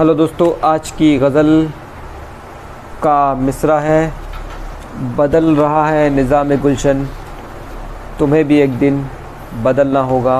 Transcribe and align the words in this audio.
Hello 0.00 0.14
दोस्तों, 0.14 0.48
आज 0.64 0.90
की 0.90 1.18
गज़ल 1.18 1.68
का 3.02 3.34
मिसरा 3.34 3.78
है। 3.80 4.12
बदल 5.16 5.56
रहा 5.56 5.86
है 5.88 6.08
निज़ाम 6.10 6.56
गुलशन। 6.56 7.06
तुम्हें 8.18 8.44
भी 8.44 8.60
एक 8.60 8.78
दिन 8.78 9.04
बदलना 9.62 10.00
होगा। 10.00 10.38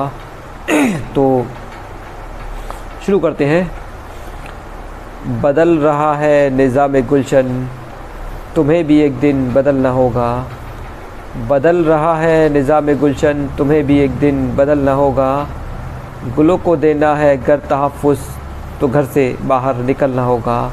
तो 1.15 1.45
शुरू 3.05 3.19
करते 3.19 3.45
हैं। 3.45 3.71
बदल 5.41 5.77
रहा 5.77 6.13
है 6.13 6.49
निज़ाम 6.49 7.01
गुलशन। 7.01 7.69
तुम्हें 8.55 8.83
भी 8.87 8.99
एक 8.99 9.19
दिन 9.19 9.53
बदलना 9.53 9.89
होगा। 9.89 10.47
बदल 11.49 11.83
रहा 11.85 12.15
है 12.15 12.49
निज़ाम 12.49 12.93
गुलशन। 12.95 13.49
तुम्हें 13.57 13.83
भी 13.83 13.99
एक 13.99 14.11
दिन 14.11 14.55
बदलना 14.55 14.93
होगा। 14.93 15.47
गुलों 16.35 16.57
को 16.57 16.77
देना 16.77 17.15
है 17.15 17.37
गर 17.37 17.59
तहफ़ुज़ 17.59 18.40
तो 18.81 18.87
घर 18.87 19.05
से 19.05 19.25
बाहर 19.43 19.75
निकलना 19.83 20.23
होगा। 20.23 20.71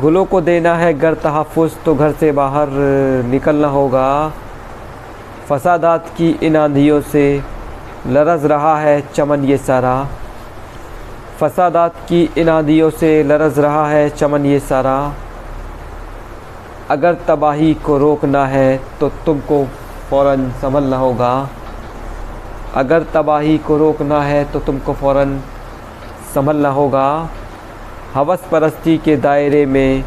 गुलों 0.00 0.24
को 0.24 0.40
देना 0.40 0.74
है 0.76 0.92
घर 0.94 1.14
तहफ़ुज़ 1.16 1.74
तो 1.84 1.94
घर 1.94 2.12
से 2.12 2.32
बाहर 2.32 2.68
निकलना 3.26 3.68
होगा। 3.68 4.08
फसादात 5.48 6.08
की 6.16 6.28
इन 6.42 6.56
आंधियों 6.56 7.00
से 7.02 7.24
लरज़ 8.06 8.46
रहा 8.46 8.76
है 8.78 9.00
चमन 9.14 9.44
ये 9.44 9.56
सारा। 9.58 9.96
फसादात 11.40 11.96
की 12.08 12.22
इन 12.38 12.48
आंधियों 12.48 12.90
से 12.90 13.22
लरज़ 13.22 13.60
रहा 13.60 13.88
है 13.88 14.08
चमन 14.10 14.46
ये 14.46 14.58
सारा। 14.60 14.96
अगर 16.90 17.14
तबाही 17.28 17.74
को 17.86 17.98
रोकना 17.98 18.46
है 18.46 18.80
तो 19.00 19.08
तुमको 19.26 19.64
फ़ौर 20.10 20.36
संभलना 20.60 20.96
होगा। 20.96 21.32
अगर 22.74 23.02
तबाही 23.14 23.58
को 23.58 23.76
रोकना 23.78 24.20
है 24.22 24.44
तो 24.44 24.60
तुमको 24.60 24.92
फ़ौर 24.92 25.24
संभलना 26.38 26.68
होगा। 26.70 27.06
हवस 28.14 28.42
परस्ती 28.52 28.96
के 28.98 29.16
दायरे 29.16 29.64
में 29.66 30.04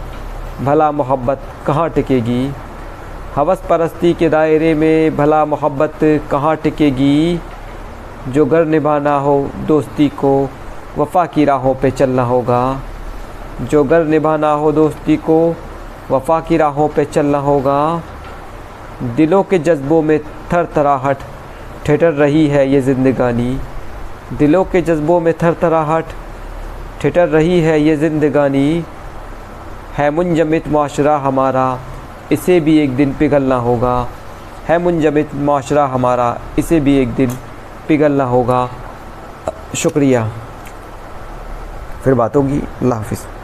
भला 0.65 0.91
मोहब्बत 0.91 1.41
कहाँ 1.67 1.89
टिकेगी? 1.89 2.51
हवस 3.35 3.63
परस्ती 3.69 4.13
के 4.13 4.29
दायरे 4.29 4.73
में 4.73 5.15
भला 5.17 5.43
मोहब्बत 5.45 5.99
कहाँ 6.31 6.55
टिकेगी? 6.55 7.39
जो 8.27 8.45
घर 8.45 8.65
निभाना 8.65 9.15
हो, 9.15 9.35
दोस्ती 9.67 10.07
को 10.07 10.31
वफ़ा 10.97 11.25
की 11.25 11.45
राहों 11.45 11.73
पे 11.75 11.91
चलना 11.91 12.23
होगा। 12.23 12.61
जो 13.61 13.83
घर 13.83 14.05
निभाना 14.05 14.51
हो, 14.51 14.71
दोस्ती 14.71 15.17
को 15.17 15.37
वफ़ा 16.11 16.39
की 16.39 16.57
राहों 16.57 16.87
पे 16.87 17.05
चलना 17.05 17.37
होगा। 17.39 18.01
दिलों 19.15 19.43
के 19.43 19.59
जज्बों 19.59 20.01
में 20.01 20.19
थर 20.53 20.67
थराहट 20.77 21.17
ठेठर 21.85 22.13
रही 22.13 22.47
है 22.47 22.67
ये 22.69 22.81
ज़िंदगानी। 22.81 23.59
दिलों 24.33 24.63
के 24.63 24.81
जज्बों 24.81 25.19
में 25.19 25.33
थर 25.33 25.55
थराहट 25.63 26.05
ठिठर 27.01 27.27
रही 27.27 27.59
है 27.61 27.81
ये 27.81 27.95
ज़िंदगानी, 27.97 28.85
है 29.97 30.09
मुंजमित 30.11 30.67
माशरा 30.67 31.17
हमारा, 31.17 31.79
इसे 32.31 32.59
भी 32.59 32.77
एक 32.79 32.95
दिन 32.95 33.13
पिघलना 33.13 33.55
होगा। 33.55 34.07
है 34.67 34.77
मुंजमित 34.77 35.33
माशरा 35.35 35.85
हमारा, 35.85 36.41
इसे 36.59 36.79
भी 36.79 36.97
एक 36.97 37.13
दिन 37.15 37.29
पिघलना 37.87 38.23
होगा। 38.23 38.69
शुक्रिया। 39.75 40.31
फिर 42.03 42.13
बात 42.13 42.35
होगी। 42.35 42.59
अल्लाह 42.59 42.99
हाफिज़। 42.99 43.40